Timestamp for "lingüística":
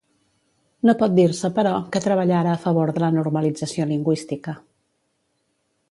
3.95-4.61